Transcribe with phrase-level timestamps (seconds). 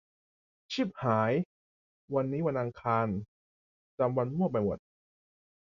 [0.73, 1.31] ชิบหาย
[2.15, 3.07] วันนี้วันอังคาร
[3.97, 4.79] จำวันมั่วไปหมด